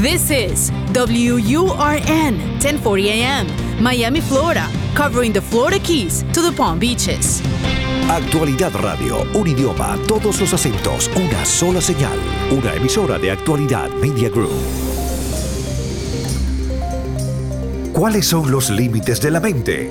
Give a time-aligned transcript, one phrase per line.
[0.00, 7.42] This is WURN 1040 AM, Miami, Florida, covering the Florida Keys to the Palm Beaches.
[8.08, 12.16] Actualidad Radio, un idioma, todos los acentos, una sola señal.
[12.52, 14.52] Una emisora de Actualidad Media Group.
[17.92, 19.90] ¿Cuáles son los límites de la mente?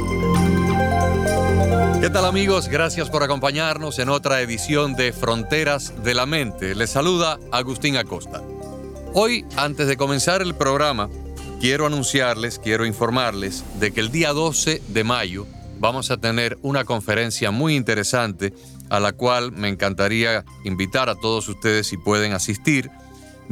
[2.01, 2.67] ¿Qué tal amigos?
[2.67, 6.73] Gracias por acompañarnos en otra edición de Fronteras de la Mente.
[6.73, 8.41] Les saluda Agustín Acosta.
[9.13, 11.11] Hoy, antes de comenzar el programa,
[11.59, 15.45] quiero anunciarles, quiero informarles de que el día 12 de mayo
[15.79, 18.51] vamos a tener una conferencia muy interesante
[18.89, 22.89] a la cual me encantaría invitar a todos ustedes si pueden asistir.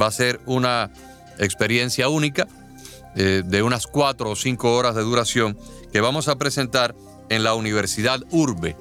[0.01, 0.91] Va a ser una
[1.37, 2.47] experiencia única
[3.15, 5.55] eh, de unas cuatro o cinco horas de duración
[5.91, 6.95] que vamos a presentar
[7.29, 8.75] en la Universidad Urbe.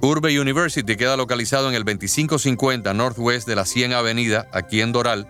[0.00, 5.26] Urbe University queda localizado en el 2550 Northwest de la 100 Avenida, aquí en Doral,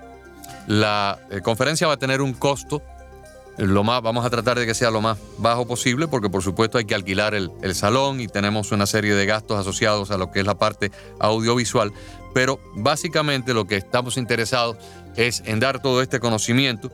[0.67, 2.83] la eh, conferencia va a tener un costo,
[3.57, 6.79] lo más, vamos a tratar de que sea lo más bajo posible, porque por supuesto
[6.79, 10.33] hay que alquilar el, el salón y tenemos una serie de gastos asociados a lo
[10.33, 11.93] que es la parte audiovisual,
[12.33, 14.77] pero básicamente lo que estamos interesados
[15.17, 16.91] es en dar todo este conocimiento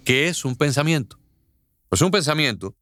[0.06, 1.20] ¿qué es un pensamiento?
[1.90, 2.76] Pues un pensamiento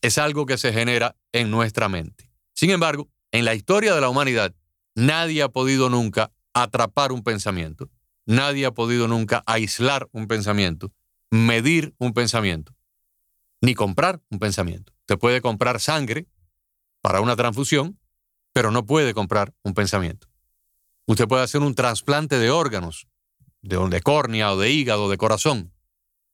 [0.00, 2.30] es algo que se genera en nuestra mente.
[2.54, 4.54] Sin embargo, en la historia de la humanidad,
[4.94, 7.90] nadie ha podido nunca atrapar un pensamiento,
[8.24, 10.92] nadie ha podido nunca aislar un pensamiento,
[11.30, 12.74] medir un pensamiento,
[13.60, 14.92] ni comprar un pensamiento.
[15.04, 16.26] Te puede comprar sangre,
[17.04, 18.00] para una transfusión,
[18.54, 20.26] pero no puede comprar un pensamiento.
[21.06, 23.08] Usted puede hacer un trasplante de órganos,
[23.60, 25.74] de, de córnea o de hígado, de corazón,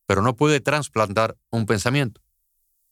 [0.07, 2.23] pero no puede trasplantar un pensamiento.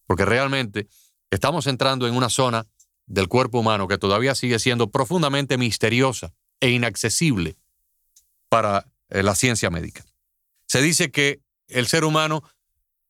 [0.06, 0.88] Porque realmente
[1.30, 2.66] estamos entrando en una zona
[3.06, 7.56] del cuerpo humano que todavía sigue siendo profundamente misteriosa e inaccesible
[8.48, 10.04] para eh, la ciencia médica.
[10.66, 12.42] Se dice que el ser humano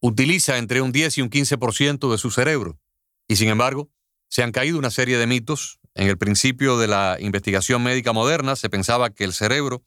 [0.01, 2.79] utiliza entre un 10 y un 15% de su cerebro
[3.27, 3.91] y sin embargo
[4.29, 5.81] se han caído una serie de mitos.
[5.95, 9.83] En el principio de la investigación médica moderna se pensaba que el cerebro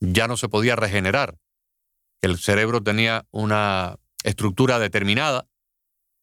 [0.00, 1.38] ya no se podía regenerar,
[2.20, 5.46] que el cerebro tenía una estructura determinada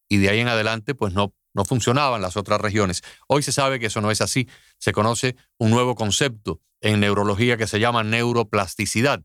[0.08, 3.02] y de ahí en adelante pues no, no funcionaban las otras regiones.
[3.26, 4.48] Hoy se sabe que eso no es así.
[4.78, 9.22] Se conoce un nuevo concepto en neurología que se llama neuroplasticidad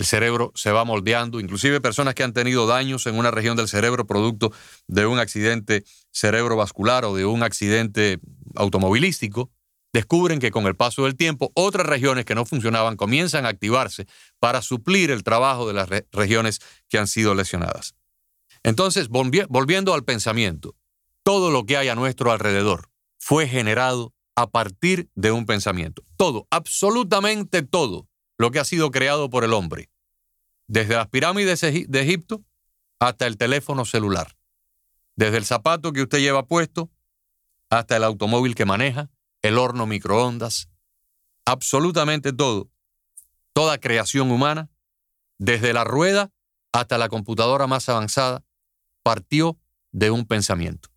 [0.00, 3.68] el cerebro se va moldeando, inclusive personas que han tenido daños en una región del
[3.68, 4.50] cerebro producto
[4.86, 8.18] de un accidente cerebrovascular o de un accidente
[8.54, 9.50] automovilístico,
[9.92, 14.06] descubren que con el paso del tiempo otras regiones que no funcionaban comienzan a activarse
[14.38, 17.94] para suplir el trabajo de las regiones que han sido lesionadas.
[18.62, 20.76] Entonces, volviendo al pensamiento,
[21.22, 26.02] todo lo que hay a nuestro alrededor fue generado a partir de un pensamiento.
[26.16, 28.08] Todo, absolutamente todo
[28.38, 29.90] lo que ha sido creado por el hombre,
[30.66, 32.42] desde las pirámides de Egipto
[32.98, 34.36] hasta el teléfono celular,
[35.16, 36.90] desde el zapato que usted lleva puesto
[37.68, 39.10] hasta el automóvil que maneja,
[39.42, 40.68] el horno microondas,
[41.44, 42.70] absolutamente todo,
[43.52, 44.70] toda creación humana,
[45.38, 46.30] desde la rueda
[46.72, 48.44] hasta la computadora más avanzada,
[49.02, 49.58] partió
[49.92, 50.89] de un pensamiento.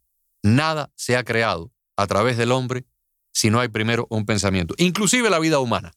[0.44, 2.86] Nada se ha creado a través del hombre
[3.32, 5.94] si no hay primero un pensamiento, inclusive la vida humana,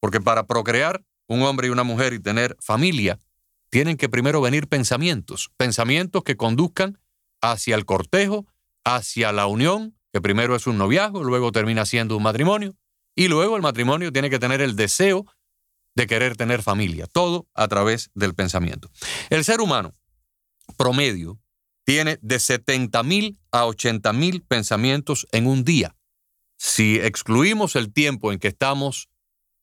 [0.00, 3.20] porque para procrear un hombre y una mujer y tener familia,
[3.70, 6.98] tienen que primero venir pensamientos, pensamientos que conduzcan
[7.40, 8.46] hacia el cortejo,
[8.84, 12.74] hacia la unión, que primero es un noviazgo, luego termina siendo un matrimonio,
[13.14, 15.26] y luego el matrimonio tiene que tener el deseo
[15.94, 18.90] de querer tener familia, todo a través del pensamiento.
[19.28, 19.94] El ser humano
[20.76, 21.38] promedio
[21.90, 25.96] tiene de 70 mil a 80 mil pensamientos en un día.
[26.56, 29.08] Si excluimos el tiempo en que estamos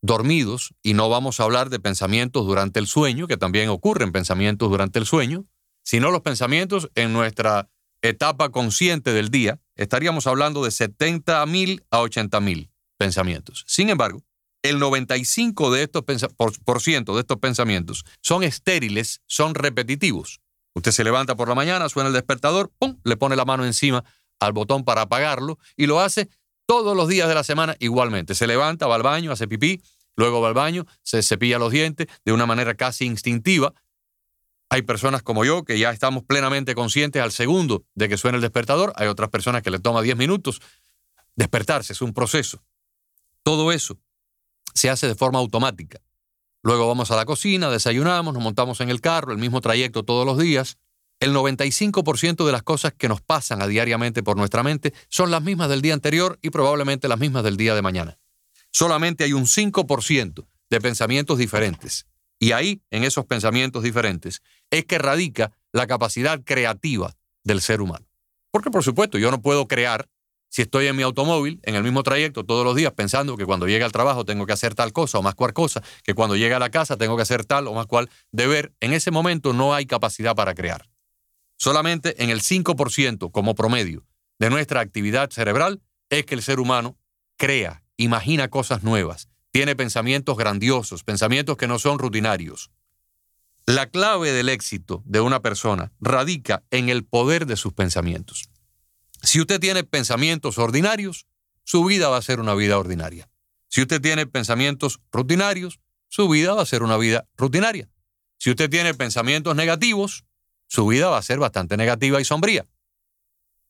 [0.02, 4.70] dormidos y no vamos a hablar de pensamientos durante el sueño, que también ocurren pensamientos
[4.70, 5.46] durante el sueño,
[5.84, 7.70] sino los pensamientos en nuestra
[8.02, 13.64] etapa consciente del día, estaríamos hablando de 70 mil a 80 mil pensamientos.
[13.68, 14.22] Sin embargo,
[14.64, 16.04] el 95% de estos,
[16.66, 20.42] por ciento de estos pensamientos son estériles, son repetitivos.
[20.78, 23.00] Usted se levanta por la mañana, suena el despertador, ¡pum!
[23.04, 24.04] le pone la mano encima
[24.40, 26.30] al botón para apagarlo y lo hace
[26.68, 28.36] todos los días de la semana igualmente.
[28.36, 29.82] Se levanta, va al baño, hace pipí,
[30.16, 33.74] luego va al baño, se cepilla los dientes de una manera casi instintiva.
[34.70, 38.44] Hay personas como yo que ya estamos plenamente conscientes al segundo de que suena el
[38.44, 38.94] despertador.
[38.98, 40.62] Hay otras personas que le toma 10 minutos.
[41.36, 42.64] Despertarse es un proceso.
[43.42, 43.98] Todo eso
[44.76, 46.00] se hace de forma automática.
[46.68, 50.26] Luego vamos a la cocina, desayunamos, nos montamos en el carro, el mismo trayecto todos
[50.26, 50.76] los días.
[51.22, 55.42] El 95% de las cosas que nos pasan a diariamente por nuestra mente son las
[55.42, 58.20] mismas del día anterior y probablemente las mismas del día de mañana.
[58.70, 62.06] Solamente hay un 5% de pensamientos diferentes.
[62.38, 67.16] Y ahí, en esos pensamientos diferentes, es que radica la capacidad creativa
[67.46, 68.06] del ser humano.
[68.52, 70.10] Porque, por supuesto, yo no puedo crear
[70.58, 73.68] si estoy en mi automóvil, en el mismo trayecto todos los días, pensando que cuando
[73.68, 76.56] llegue al trabajo tengo que hacer tal cosa o más cual cosa, que cuando llegue
[76.56, 79.76] a la casa tengo que hacer tal o más cual deber, en ese momento no
[79.76, 80.90] hay capacidad para crear.
[81.60, 84.08] Solamente en el 5% como promedio
[84.40, 86.98] de nuestra actividad cerebral es que el ser humano
[87.38, 92.72] crea, imagina cosas nuevas, tiene pensamientos grandiosos, pensamientos que no son rutinarios.
[93.68, 98.50] La clave del éxito de una persona radica en el poder de sus pensamientos.
[99.22, 101.28] Si usted tiene pensamientos ordinarios,
[101.64, 103.30] su vida va a ser una vida ordinaria.
[103.68, 107.90] Si usted tiene pensamientos rutinarios, su vida va a ser una vida rutinaria.
[108.38, 110.26] Si usted tiene pensamientos negativos,
[110.68, 112.66] su vida va a ser bastante negativa y sombría.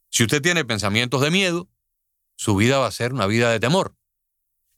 [0.10, 1.70] Si usted tiene pensamientos de miedo,
[2.36, 3.96] su vida va a ser una vida de temor.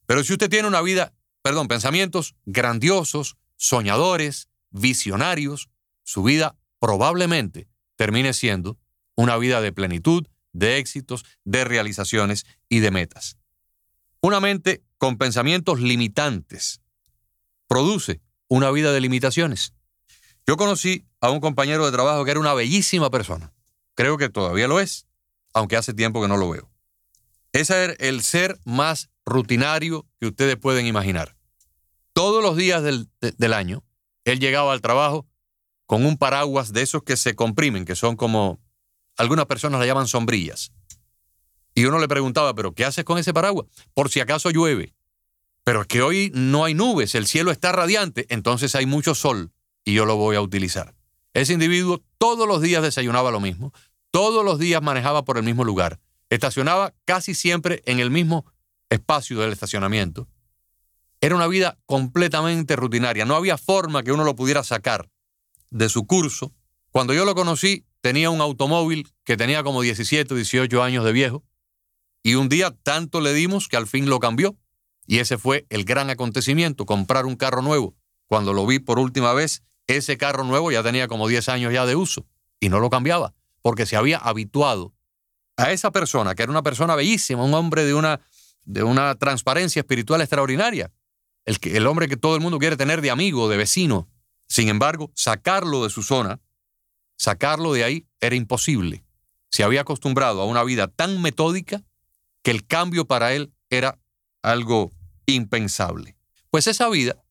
[0.06, 5.69] Pero si usted tiene una vida, perdón, pensamientos grandiosos, soñadores, visionarios,
[6.04, 8.80] su vida probablemente termine siendo
[9.16, 10.25] una vida de plenitud,
[10.59, 13.38] de éxitos, de realizaciones y de metas.
[14.21, 16.81] Una mente con pensamientos limitantes
[17.67, 19.73] produce una vida de limitaciones.
[20.45, 23.53] Yo conocí a un compañero de trabajo que era una bellísima persona.
[23.95, 25.07] Creo que todavía lo es,
[25.53, 26.69] aunque hace tiempo que no lo veo.
[27.53, 31.35] Ese era el ser más rutinario que ustedes pueden imaginar.
[32.13, 33.83] Todos los días del, del año,
[34.25, 35.25] él llegaba al trabajo
[35.85, 38.59] con un paraguas de esos que se comprimen, que son como
[39.19, 40.71] algunas personas la llaman sombrillas.
[41.75, 43.68] Y uno le preguntaba, ¿pero qué haces con ese paraguas?
[43.94, 44.95] Por si acaso llueve.
[45.66, 49.51] Pero es que hoy no hay nubes, el cielo está radiante, entonces hay mucho sol
[49.83, 50.95] y yo lo voy a utilizar.
[51.33, 53.74] Ese individuo todos los días desayunaba lo mismo,
[54.10, 55.99] todos los días manejaba por el mismo lugar,
[56.30, 58.45] estacionaba casi siempre en el mismo
[58.90, 60.30] espacio del estacionamiento.
[61.19, 65.09] Era una vida completamente rutinaria, no había forma que uno lo pudiera sacar
[65.71, 66.54] de su curso.
[66.92, 71.11] Cuando yo lo conocí, tenía un automóvil que tenía como 17 o 18 años de
[71.11, 71.44] viejo
[72.23, 74.57] y un día tanto le dimos que al fin lo cambió.
[75.06, 77.95] Y ese fue el gran acontecimiento, comprar un carro nuevo.
[78.27, 81.85] Cuando lo vi por última vez, ese carro nuevo ya tenía como 10 años ya
[81.85, 82.27] de uso
[82.59, 84.94] y no lo cambiaba porque se había habituado
[85.57, 88.21] a esa persona, que era una persona bellísima, un hombre de una,
[88.63, 90.91] de una transparencia espiritual extraordinaria,
[91.45, 94.07] el, que, el hombre que todo el mundo quiere tener de amigo, de vecino.
[94.47, 96.39] Sin embargo, sacarlo de su zona
[97.19, 99.04] Sacarlo de ahí era imposible.
[99.52, 101.83] Se había acostumbrado a una vida tan metódica
[102.44, 103.99] que el cambio para él era
[104.42, 104.92] algo
[105.26, 106.16] impensable.
[106.49, 107.21] Pues esa vida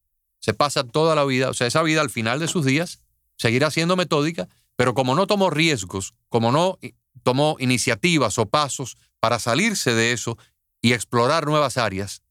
[0.40, 3.00] se pasa toda la vida, o sea, esa vida al final de sus días
[3.36, 6.78] seguirá siendo metódica, pero como no tomó riesgos, como no
[7.22, 10.36] tomó iniciativas o pasos para salirse de eso
[10.82, 12.22] y explorar nuevas áreas,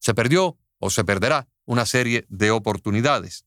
[0.00, 3.45] se perdió o se perderá una serie de oportunidades.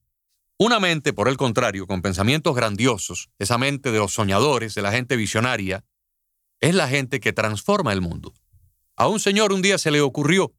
[0.62, 4.92] Una mente, por el contrario, con pensamientos grandiosos, esa mente de los soñadores, de la
[4.92, 5.86] gente visionaria,
[6.60, 8.34] es la gente que transforma el mundo.
[8.94, 10.52] A un señor un día se le ocurrió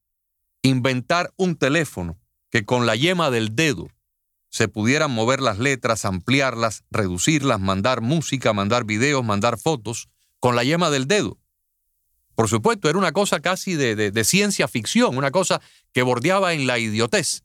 [0.64, 3.90] inventar un teléfono que con la yema del dedo
[4.50, 10.64] se pudieran mover las letras, ampliarlas, reducirlas, mandar música, mandar videos, mandar fotos con la
[10.64, 11.38] yema del dedo.
[12.34, 15.62] Por supuesto, era una cosa casi de, de ciencia ficción, una cosa
[15.94, 17.44] que bordeaba en la idiotez.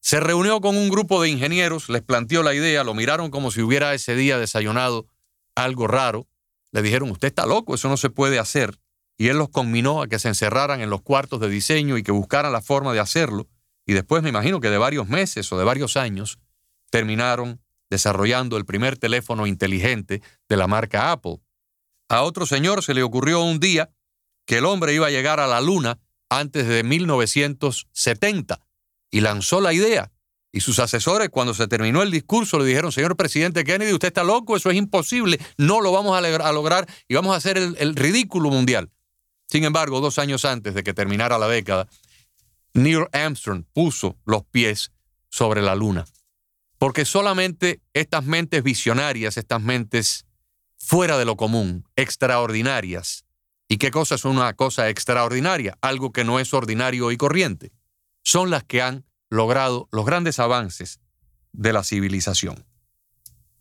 [0.00, 3.60] Se reunió con un grupo de ingenieros, les planteó la idea, lo miraron como si
[3.60, 5.06] hubiera ese día desayunado
[5.54, 6.26] algo raro.
[6.72, 8.78] Le dijeron, usted está loco, eso no se puede hacer.
[9.18, 12.12] Y él los conminó a que se encerraran en los cuartos de diseño y que
[12.12, 13.46] buscaran la forma de hacerlo.
[13.84, 16.38] Y después me imagino que de varios meses o de varios años
[16.90, 21.40] terminaron desarrollando el primer teléfono inteligente de la marca Apple.
[22.08, 23.90] A otro señor se le ocurrió un día
[24.46, 25.98] que el hombre iba a llegar a la luna
[26.30, 28.60] antes de 1970
[29.10, 30.10] y lanzó la idea.
[30.52, 34.24] Y sus asesores, cuando se terminó el discurso, le dijeron, señor presidente Kennedy, usted está
[34.24, 38.50] loco, eso es imposible, no lo vamos a, lograr y vamos a hacer el, ridículo
[38.50, 38.90] mundial.
[39.46, 41.88] Sin embargo, dos años antes de que terminara la década,
[42.74, 44.92] Neil Armstrong puso los pies
[45.28, 46.04] sobre la luna.
[46.78, 50.26] Porque solamente estas mentes visionarias, estas mentes
[50.78, 53.24] fuera de lo común, extraordinarias.
[53.68, 55.76] ¿Y qué cosa es una cosa extraordinaria?
[55.80, 57.70] Algo que no es ordinario y corriente
[58.22, 61.00] son las que han logrado los grandes avances
[61.52, 62.66] de la civilización.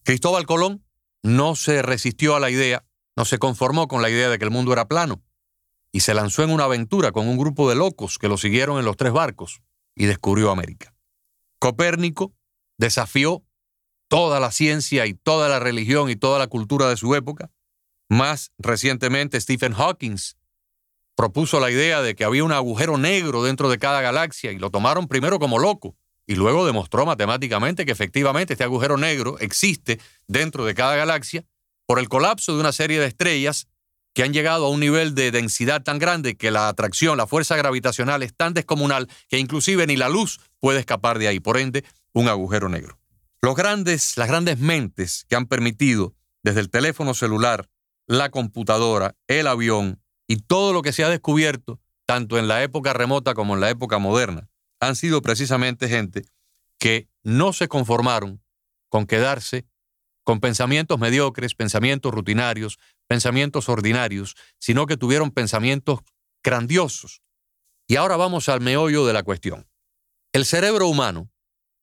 [0.04, 0.84] Cristóbal Colón
[1.24, 2.86] no se resistió a la idea,
[3.16, 5.22] no se conformó con la idea de que el mundo era plano,
[5.92, 8.86] y se lanzó en una aventura con un grupo de locos que lo siguieron en
[8.86, 9.62] los tres barcos
[9.96, 10.94] y descubrió América.
[11.60, 12.34] Copérnico
[12.78, 13.44] desafió
[14.08, 17.52] toda la ciencia y toda la religión y toda la cultura de su época.
[18.08, 20.18] Más recientemente, Stephen Hawking
[21.20, 24.70] propuso la idea de que había un agujero negro dentro de cada galaxia y lo
[24.70, 30.00] tomaron primero como loco y luego demostró matemáticamente que efectivamente este agujero negro existe
[30.30, 31.44] dentro de cada galaxia
[31.86, 33.68] por el colapso de una serie de estrellas
[34.14, 37.58] que han llegado a un nivel de densidad tan grande que la atracción, la fuerza
[37.58, 41.84] gravitacional es tan descomunal que inclusive ni la luz puede escapar de ahí, por ende,
[42.14, 42.98] un agujero negro.
[43.42, 47.68] Los grandes, las grandes mentes que han permitido desde el teléfono celular,
[48.08, 49.99] la computadora, el avión,
[50.30, 53.72] y todo lo que se ha descubierto, tanto en la época remota como en la
[53.72, 54.48] época moderna,
[54.80, 56.22] han sido precisamente gente
[56.78, 58.42] que no se conformaron
[58.90, 59.66] con quedarse
[60.24, 66.02] con pensamientos mediocres, pensamientos rutinarios, pensamientos ordinarios, sino que tuvieron pensamientos
[66.44, 67.24] grandiosos.
[67.88, 69.68] Y ahora vamos al meollo de la cuestión.
[70.32, 71.32] El cerebro humano,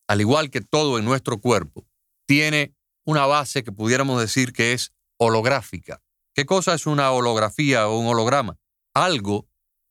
[0.07, 1.89] al igual que todo en nuestro cuerpo,
[2.27, 6.01] tiene una base que pudiéramos decir que es holográfica.
[6.37, 8.59] ¿Qué cosa es una holografía o un holograma?
[8.93, 9.49] Algo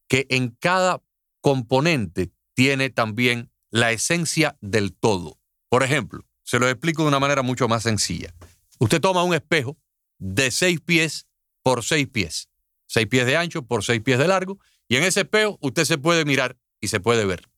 [0.08, 1.02] que en cada
[1.42, 5.40] componente tiene también la esencia del todo.
[5.70, 8.32] Por ejemplo, se lo explico de una manera mucho más sencilla.
[8.78, 9.76] Usted toma un espejo
[10.20, 11.26] de seis pies
[11.64, 12.48] por seis pies,
[12.86, 15.98] seis pies de ancho por seis pies de largo, y en ese espejo usted se
[15.98, 17.50] puede mirar y se puede ver.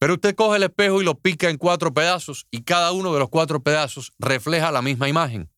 [0.00, 3.20] Pero usted coge el espejo y lo pica en cuatro pedazos y cada uno de
[3.20, 5.51] los cuatro pedazos refleja la misma imagen.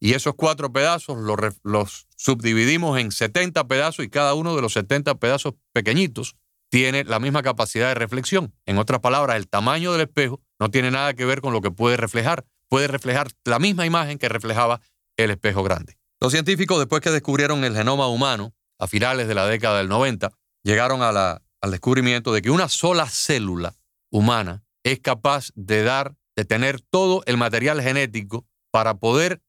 [0.00, 1.18] Y esos cuatro pedazos
[1.64, 6.36] los, subdividimos en 70 pedazos y cada uno de los 70 pedazos pequeñitos
[6.70, 8.54] tiene la misma capacidad de reflexión.
[8.66, 11.70] En otras palabras, el tamaño del espejo no tiene nada que ver con lo que
[11.70, 12.44] puede reflejar.
[12.68, 14.80] Puede reflejar la misma imagen que reflejaba
[15.16, 15.98] el espejo grande.
[16.20, 20.30] Los científicos, después que descubrieron el genoma humano a finales de la década del 90,
[20.62, 23.74] llegaron al descubrimiento de que una sola célula
[24.10, 29.40] humana es capaz de dar, de tener todo el material genético para poder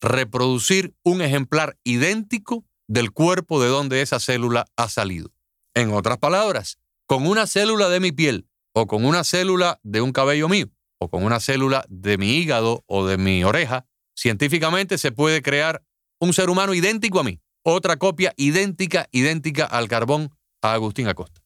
[0.00, 5.32] reproducir un ejemplar idéntico del cuerpo de donde esa célula ha salido.
[5.74, 10.12] En otras palabras, con una célula de mi piel o con una célula de un
[10.12, 15.12] cabello mío o con una célula de mi hígado o de mi oreja, científicamente se
[15.12, 15.84] puede crear
[16.18, 20.30] un ser humano idéntico a mí, otra copia idéntica, idéntica al carbón
[20.62, 21.42] a Agustín Acosta.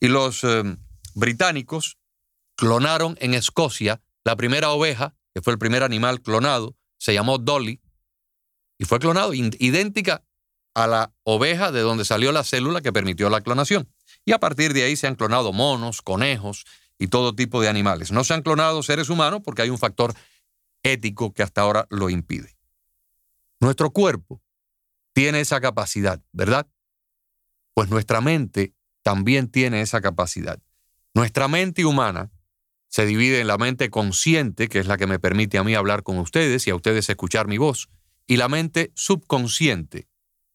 [0.00, 0.62] Y los eh,
[1.14, 1.98] británicos
[2.56, 7.80] clonaron en Escocia la primera oveja, que fue el primer animal clonado, se llamó Dolly
[8.78, 10.22] y fue clonado, idéntica
[10.74, 13.90] a la oveja de donde salió la célula que permitió la clonación.
[14.26, 16.66] Y a partir de ahí se han clonado monos, conejos
[16.98, 18.12] y todo tipo de animales.
[18.12, 20.14] No se han clonado seres humanos porque hay un factor
[20.82, 22.56] ético que hasta ahora lo impide.
[23.60, 24.42] Nuestro cuerpo
[25.14, 26.68] tiene esa capacidad, ¿verdad?
[27.72, 30.60] Pues nuestra mente también tiene esa capacidad.
[31.14, 32.30] Nuestra mente humana
[32.90, 36.02] se divide en la mente consciente, que es la que me permite a mí hablar
[36.02, 37.88] con ustedes y a ustedes escuchar mi voz,
[38.26, 40.08] y la mente subconsciente.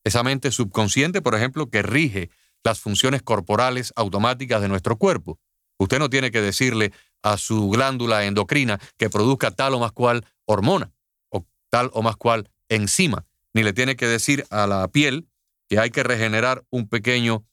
[0.03, 2.29] Esa mente subconsciente, por ejemplo, que rige
[2.63, 5.39] las funciones corporales automáticas de nuestro cuerpo.
[5.77, 6.91] Usted no tiene que decirle
[7.23, 10.91] a su glándula endocrina que produzca tal o más cual hormona
[11.29, 15.27] o tal o más cual enzima, ni le tiene que decir a la piel
[15.69, 17.45] que hay que regenerar un pequeño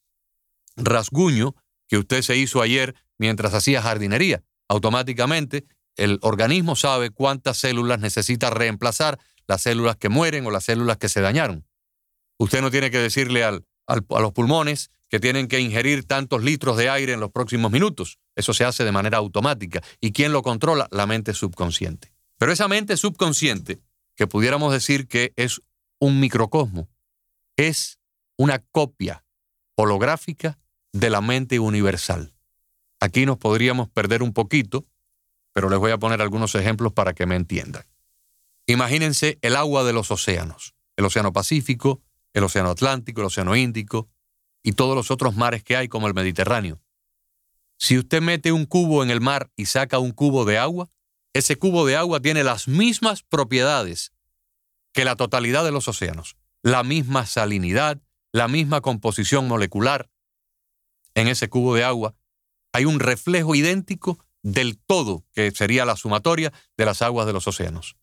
[0.76, 1.54] rasguño
[1.88, 5.64] que usted se hizo ayer mientras hacía jardinería automáticamente
[5.96, 11.08] el organismo sabe cuántas células necesita reemplazar las células que mueren o las células que
[11.08, 11.66] se dañaron.
[12.38, 16.76] Usted no tiene que decirle al, a los pulmones que tienen que ingerir tantos litros
[16.78, 18.18] de aire en los próximos minutos.
[18.34, 19.82] Eso se hace de manera automática.
[20.00, 20.88] ¿Y quién lo controla?
[20.90, 22.12] La mente subconsciente.
[22.38, 23.80] Pero esa mente subconsciente,
[24.16, 25.60] que pudiéramos decir que es
[26.00, 26.88] un microcosmo,
[27.56, 27.98] es
[28.38, 29.24] una copia
[29.76, 30.58] holográfica
[30.92, 32.34] de la mente universal.
[33.02, 34.86] Aquí nos podríamos perder un poquito,
[35.52, 37.82] pero les voy a poner algunos ejemplos para que me entiendan.
[38.68, 42.00] Imagínense el agua de los océanos, el Océano Pacífico,
[42.32, 44.08] el Océano Atlántico, el Océano Índico
[44.62, 46.80] y todos los otros mares que hay como el Mediterráneo.
[47.76, 50.88] Si usted mete un cubo en el mar y saca un cubo de agua,
[51.32, 54.12] ese cubo de agua tiene las mismas propiedades
[54.92, 60.08] que la totalidad de los océanos, la misma salinidad, la misma composición molecular.
[61.16, 62.14] En ese cubo de agua
[62.72, 67.46] hay un reflejo idéntico del todo, que sería la sumatoria de las aguas de los
[67.46, 67.96] océanos.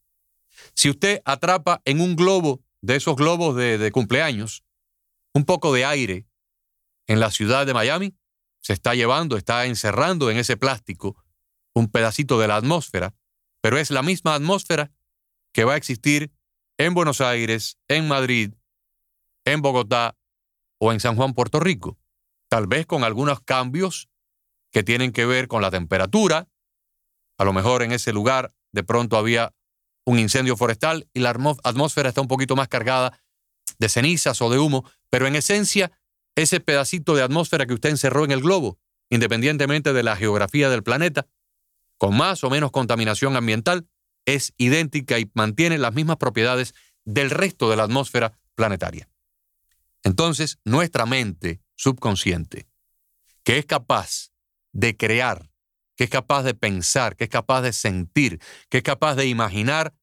[0.74, 4.64] Si usted atrapa en un globo de esos globos de, cumpleaños
[5.34, 6.26] un poco de aire
[7.08, 8.16] en la ciudad de Miami,
[8.62, 11.24] se está llevando, está encerrando en ese plástico
[11.74, 13.14] un pedacito de la atmósfera,
[13.62, 14.92] pero es la misma atmósfera
[15.52, 16.32] que va a existir
[16.78, 18.54] en Buenos Aires, en Madrid,
[19.46, 20.18] en Bogotá
[20.78, 21.98] o en San Juan, Puerto Rico,
[22.48, 24.10] tal vez con algunos cambios
[24.72, 26.48] que tienen que ver con la temperatura,
[27.38, 29.54] a lo mejor en ese lugar de pronto había
[30.06, 33.22] un incendio forestal y la atmósfera está un poquito más cargada
[33.78, 35.92] de cenizas o de humo, pero en esencia
[36.36, 40.84] ese pedacito de atmósfera que usted encerró en el globo, independientemente de la geografía del
[40.84, 41.28] planeta,
[41.98, 43.88] con más o menos contaminación ambiental,
[44.26, 46.74] es idéntica y mantiene las mismas propiedades
[47.04, 49.10] del resto de la atmósfera planetaria.
[50.04, 52.68] Entonces, nuestra mente subconsciente,
[53.44, 54.32] que es capaz
[54.72, 55.52] de crear,
[55.96, 59.94] que es capaz de pensar, que es capaz de sentir, que es capaz de imaginar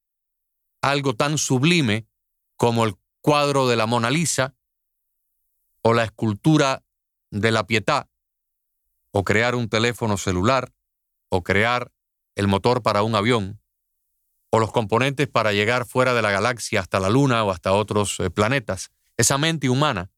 [0.83, 2.07] algo tan sublime
[2.57, 4.55] como el cuadro de la Mona Lisa
[5.83, 6.85] o la escultura
[7.31, 8.09] de la Pietà,
[9.11, 10.73] o crear un teléfono celular,
[11.29, 11.93] o crear
[12.35, 13.61] el motor para un avión,
[14.51, 18.21] o los componentes para llegar fuera de la galaxia hasta la Luna o hasta otros
[18.21, 18.91] eh, planetas.
[19.17, 20.11] Esa mente humana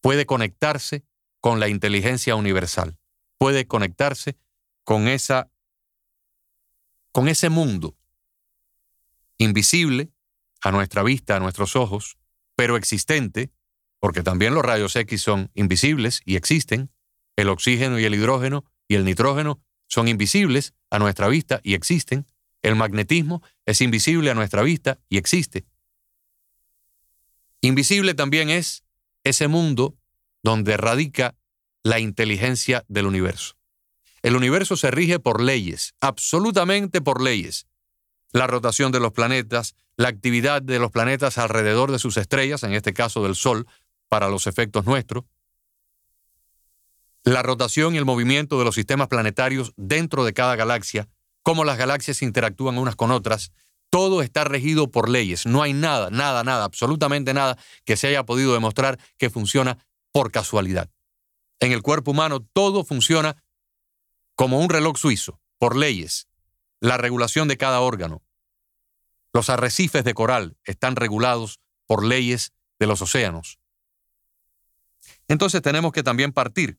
[0.00, 1.04] puede conectarse
[1.40, 2.98] con la inteligencia universal,
[3.38, 4.36] puede conectarse
[4.84, 5.50] con esa
[7.12, 7.96] con ese mundo
[9.38, 10.10] invisible
[10.60, 12.18] a nuestra vista, a nuestros ojos,
[12.54, 13.50] pero existente,
[14.00, 16.90] porque también los rayos X son invisibles y existen,
[17.36, 22.26] el oxígeno y el hidrógeno y el nitrógeno son invisibles a nuestra vista y existen,
[22.62, 25.64] el magnetismo es invisible a nuestra vista y existe.
[27.60, 28.84] Invisible también es
[29.24, 29.96] ese mundo
[30.42, 31.36] donde radica
[31.88, 33.56] la inteligencia del universo.
[34.20, 37.66] El universo se rige por leyes, absolutamente por leyes,
[38.30, 42.74] la rotación de los planetas, la actividad de los planetas alrededor de sus estrellas, en
[42.74, 43.66] este caso del Sol,
[44.10, 45.24] para los efectos nuestros,
[47.24, 51.08] la rotación y el movimiento de los sistemas planetarios dentro de cada galaxia,
[51.42, 53.50] cómo las galaxias interactúan unas con otras,
[53.88, 55.46] todo está regido por leyes.
[55.46, 59.78] No hay nada, nada, nada, absolutamente nada que se haya podido demostrar que funciona
[60.12, 60.90] por casualidad.
[61.60, 63.42] En el cuerpo humano todo funciona
[64.34, 66.28] como un reloj suizo, por leyes
[66.80, 68.22] la regulación de cada órgano.
[69.32, 73.58] Los arrecifes de coral están regulados por leyes de los océanos.
[75.26, 76.78] Entonces tenemos que también partir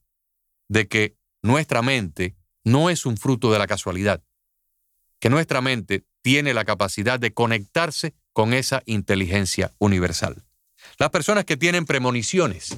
[0.68, 4.24] de que nuestra mente no es un fruto de la casualidad,
[5.20, 10.44] que nuestra mente tiene la capacidad de conectarse con esa inteligencia universal.
[10.98, 12.78] Las personas que tienen premoniciones,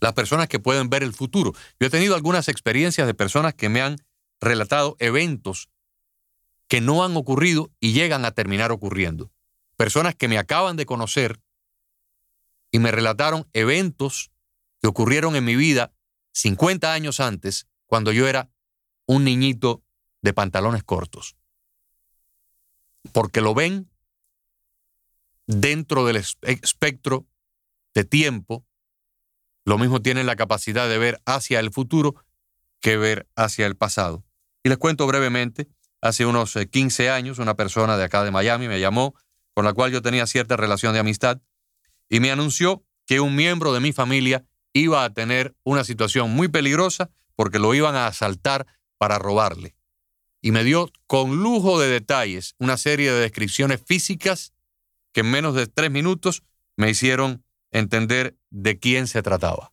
[0.00, 1.52] las personas que pueden ver el futuro.
[1.78, 3.96] Yo he tenido algunas experiencias de personas que me han
[4.40, 5.68] relatado eventos
[6.68, 9.32] que no han ocurrido y llegan a terminar ocurriendo.
[9.76, 11.40] Personas que me acaban de conocer
[12.70, 14.30] y me relataron eventos
[14.80, 15.92] que ocurrieron en mi vida
[16.32, 18.50] 50 años antes, cuando yo era
[19.06, 19.82] un niñito
[20.22, 21.36] de pantalones cortos.
[23.12, 23.90] Porque lo ven
[25.46, 27.26] dentro del espectro
[27.94, 28.64] de tiempo,
[29.64, 32.14] lo mismo tienen la capacidad de ver hacia el futuro
[32.80, 34.24] que ver hacia el pasado.
[34.62, 35.68] Y les cuento brevemente
[36.02, 39.14] Hace unos 15 eh, años, una persona de acá de Miami me llamó,
[39.54, 41.40] con la cual yo tenía cierta relación de amistad,
[42.08, 46.48] y me anunció que un miembro de mi familia iba a tener una situación muy
[46.48, 49.76] peligrosa porque lo iban a asaltar para robarle.
[50.40, 54.54] Y me dio con lujo de detalles una serie de descripciones físicas
[55.12, 56.44] que en menos de tres minutos
[56.76, 59.72] me hicieron entender de quién se trataba.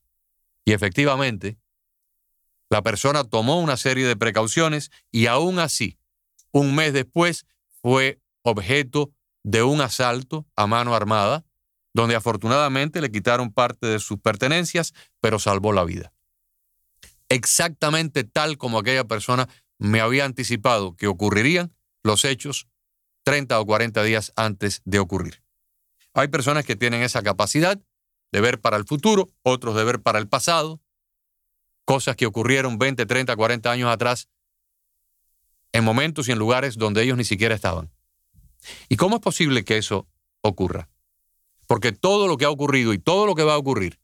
[0.66, 1.58] Y efectivamente,
[2.70, 5.98] la persona tomó una serie de precauciones y aún así
[6.52, 7.46] un mes después
[7.82, 9.12] fue objeto
[9.44, 11.46] de un asalto a mano armada,
[11.94, 16.14] donde afortunadamente le quitaron parte de sus pertenencias, pero salvó la vida.
[17.30, 22.68] Exactamente tal como aquella persona me había anticipado que ocurrirían los hechos
[23.24, 25.44] 30 o 40 días antes de ocurrir.
[26.18, 27.80] Hay personas que tienen esa capacidad
[28.32, 30.82] de ver para el futuro, otros de ver para el pasado,
[31.86, 34.28] cosas que ocurrieron 20, 30, 40 años atrás,
[35.74, 37.92] en momentos y en lugares donde ellos ni siquiera estaban.
[38.90, 40.08] ¿Y cómo es posible que eso
[40.42, 40.90] ocurra?
[41.68, 44.00] Porque todo lo que ha ocurrido y todo lo que va a ocurrir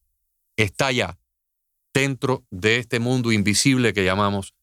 [0.56, 1.18] está ya
[1.96, 4.54] dentro de este mundo invisible que llamamos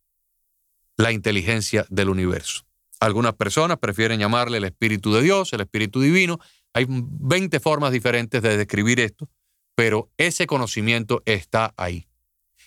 [0.97, 2.65] la inteligencia del universo.
[3.01, 6.39] Algunas personas prefieren llamarle el Espíritu de Dios, el Espíritu Divino.
[6.73, 9.29] Hay 20 formas diferentes de describir esto,
[9.75, 12.09] pero ese conocimiento está ahí.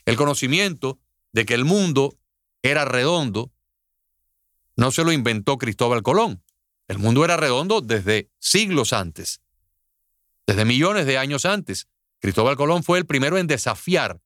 [0.05, 0.99] El conocimiento
[1.31, 2.17] de que el mundo
[2.61, 3.51] era redondo
[4.75, 6.43] no se lo inventó Cristóbal Colón.
[6.87, 9.41] El mundo era redondo desde siglos antes,
[10.47, 11.87] desde millones de años antes.
[12.19, 14.21] Cristóbal Colón fue el primero en desafiar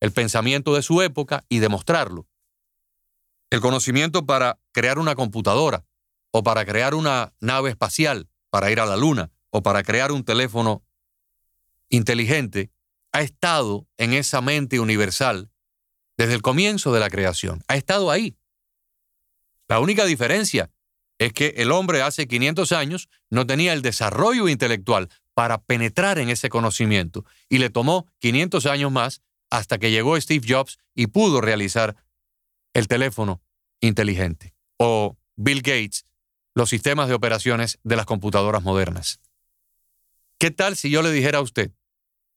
[0.00, 2.26] el pensamiento de su época y demostrarlo
[3.54, 5.84] el conocimiento para crear una computadora
[6.32, 10.22] o para crear una nave espacial para ir a la luna o para crear un
[10.22, 10.84] teléfono
[11.88, 12.70] inteligente
[13.10, 15.50] ha estado en esa mente universal
[16.16, 17.64] desde el comienzo de la creación.
[17.66, 18.36] Ha estado ahí.
[19.66, 20.70] La única diferencia
[21.18, 26.28] es que el hombre hace 500 años no tenía el desarrollo intelectual para penetrar en
[26.28, 31.40] ese conocimiento y le tomó 500 años más hasta que llegó Steve Jobs y pudo
[31.40, 31.96] realizar
[32.72, 33.42] el teléfono
[33.80, 34.54] inteligente.
[34.76, 36.06] O Bill Gates,
[36.54, 39.20] los sistemas de operaciones de las computadoras modernas.
[40.38, 41.72] ¿Qué tal si yo le dijera a usted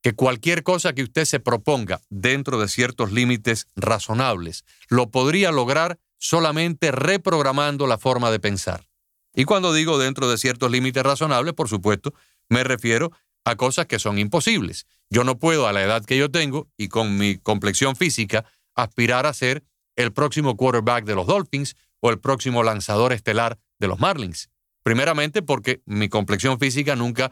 [0.01, 5.99] que cualquier cosa que usted se proponga dentro de ciertos límites razonables lo podría lograr
[6.17, 8.87] solamente reprogramando la forma de pensar?
[9.33, 12.13] Y cuando digo dentro de ciertos límites razonables, por supuesto,
[12.49, 13.11] me refiero
[13.45, 14.87] a cosas que son imposibles.
[15.09, 19.25] Yo no puedo a la edad que yo tengo y con mi complexión física aspirar
[19.25, 19.63] a ser
[19.95, 24.49] el próximo quarterback de los Dolphins o el próximo lanzador estelar de los Marlins.
[24.83, 27.31] Primeramente porque mi complexión física nunca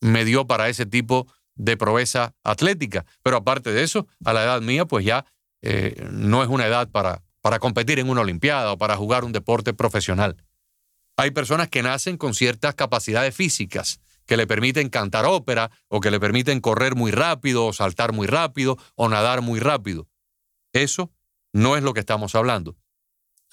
[0.00, 3.04] me dio para ese tipo de proeza atlética.
[3.22, 5.26] Pero aparte de eso, a la edad mía, pues ya
[5.62, 9.32] eh, no es una edad para, para competir en una Olimpiada o para jugar un
[9.32, 10.36] deporte profesional.
[11.16, 16.10] Hay personas que nacen con ciertas capacidades físicas que le permiten cantar ópera o que
[16.10, 20.08] le permiten correr muy rápido o saltar muy rápido o nadar muy rápido.
[20.72, 21.12] Eso
[21.52, 22.76] no es lo que estamos hablando.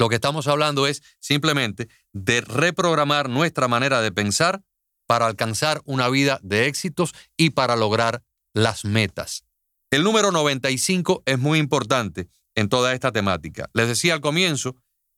[0.03, 4.61] Lo que estamos hablando es simplemente de reprogramar nuestra manera de pensar
[5.07, 8.21] para alcanzar una vida de éxitos y para lograr
[8.53, 9.45] las metas.
[9.91, 13.69] El número 95 es muy importante en toda esta temática.
[13.71, 14.75] Les decía al comienzo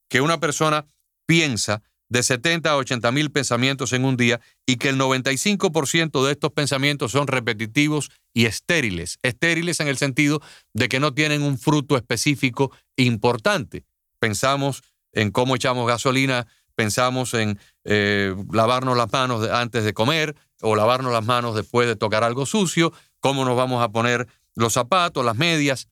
[0.08, 0.86] que una persona
[1.26, 6.32] piensa de 70 a 80 mil pensamientos en un día y que el 95% de
[6.32, 9.18] estos pensamientos son repetitivos y estériles.
[9.24, 10.44] Estériles en el sentido
[10.76, 13.84] de que no tienen un fruto específico importante.
[14.26, 14.84] Pensamos
[15.14, 21.14] en cómo echamos gasolina, pensamos en eh, lavarnos las manos antes de comer o lavarnos
[21.14, 25.36] las manos después de tocar algo sucio, cómo nos vamos a poner los zapatos, las
[25.36, 25.90] medias.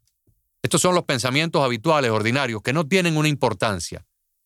[0.64, 4.04] Estos son los pensamientos habituales, ordinarios, que no tienen una importancia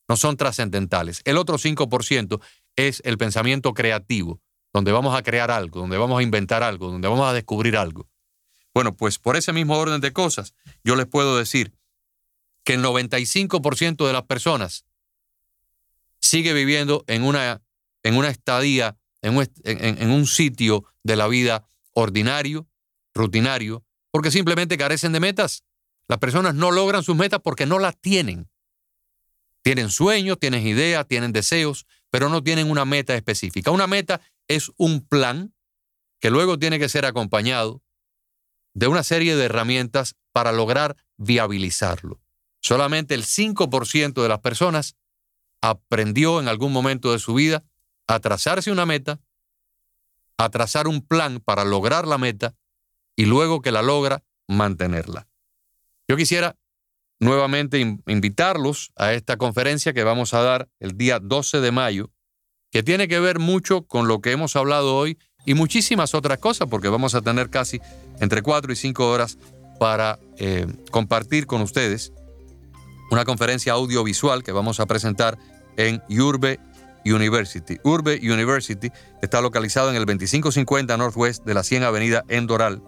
[0.07, 1.21] no son trascendentales.
[1.25, 2.41] El otro 5%
[2.75, 4.39] es el pensamiento creativo,
[4.73, 8.07] donde vamos a crear algo, donde vamos a inventar algo, donde vamos a descubrir algo.
[8.73, 11.73] Bueno, pues por ese mismo orden de cosas, yo les puedo decir
[12.67, 14.83] que el 95% de las personas
[16.19, 17.61] sigue viviendo en una,
[18.03, 22.67] en una estadía, en un, en un sitio de la vida ordinario,
[23.13, 25.63] rutinario, porque simplemente carecen de metas.
[26.09, 28.49] Las personas no logran sus metas porque no las tienen.
[29.61, 33.71] Tienen sueños, tienen ideas, tienen deseos, pero no tienen una meta específica.
[33.71, 35.53] Una meta es un plan
[36.19, 37.81] que luego tiene que ser acompañado
[38.73, 42.19] de una serie de herramientas para lograr viabilizarlo.
[42.61, 44.95] Solamente el 5% de las personas
[45.61, 47.63] aprendió en algún momento de su vida
[48.07, 49.19] a trazarse una meta,
[50.37, 52.55] a trazar un plan para lograr la meta
[53.15, 55.27] y luego que la logra, mantenerla.
[56.07, 56.55] Yo quisiera
[57.19, 62.11] nuevamente invitarlos a esta conferencia que vamos a dar el día 12 de mayo,
[62.71, 66.67] que tiene que ver mucho con lo que hemos hablado hoy y muchísimas otras cosas,
[66.69, 67.79] porque vamos a tener casi
[68.19, 69.37] entre 4 y 5 horas
[69.79, 72.13] para eh, compartir con ustedes
[73.11, 75.37] una conferencia audiovisual que vamos a presentar
[75.77, 76.59] en Urbe
[77.05, 77.77] University.
[77.83, 78.91] Urbe University
[79.21, 82.81] está localizado en el 2550 Northwest de la 100 Avenida en Doral.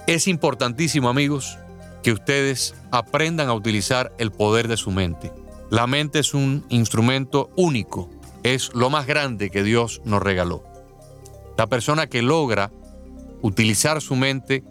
[0.07, 1.57] Es importantísimo amigos
[2.03, 5.31] que ustedes aprendan a utilizar el poder de su mente.
[5.69, 8.09] La mente es un instrumento único,
[8.43, 10.63] es lo más grande que Dios nos regaló.
[11.57, 12.71] La persona que logra
[13.41, 14.63] utilizar su mente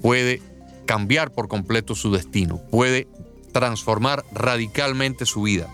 [0.00, 0.40] puede
[0.86, 3.08] cambiar por completo su destino, puede
[3.52, 5.68] transformar radicalmente su vida,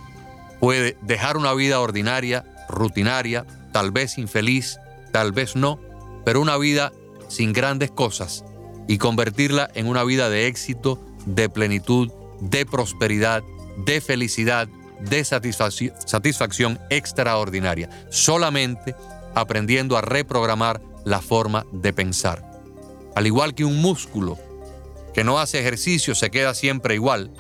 [0.61, 4.79] puede dejar una vida ordinaria, rutinaria, tal vez infeliz,
[5.13, 5.79] tal vez no,
[6.25, 6.93] pero una vida
[7.29, 8.45] sin grandes cosas
[8.87, 12.11] y convertirla en una vida de éxito, de plenitud,
[12.41, 13.43] de prosperidad,
[13.85, 14.69] de felicidad,
[15.01, 18.95] de satisfacción extraordinaria, solamente
[19.35, 22.45] aprendiendo a reprogramar la forma de pensar.
[23.15, 24.39] Al igual que un músculo
[25.13, 27.31] que no hace ejercicio se queda siempre igual,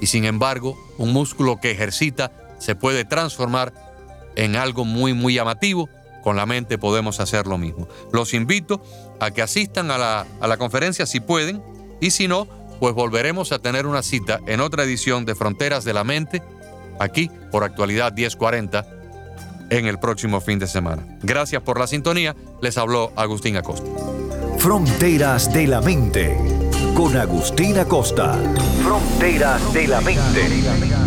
[0.00, 3.72] y sin embargo un músculo que ejercita se puede transformar
[4.36, 5.88] en algo muy muy llamativo,
[6.24, 7.86] con la mente podemos hacer lo mismo.
[8.12, 8.82] Los invito
[9.20, 11.62] a que asistan a la, a la conferencia si pueden,
[12.00, 12.48] y si no,
[12.80, 16.42] pues volveremos a tener una cita en otra edición de Fronteras de la Mente,
[16.98, 18.86] aquí por actualidad 1040
[19.70, 21.04] en el próximo fin de semana.
[21.22, 22.34] Gracias por la sintonía.
[22.62, 23.86] Les habló Agustín Acosta.
[24.58, 26.36] Fronteras de la Mente
[26.94, 28.38] con Agustín Acosta.
[28.82, 31.03] Fronteras de la Mente.